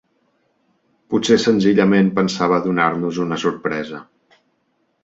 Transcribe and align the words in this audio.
Potser 1.13 1.37
senzillament 1.43 2.09
pensava 2.17 2.61
donar-nos 2.67 3.21
una 3.27 3.41
sorpresa. 3.47 4.03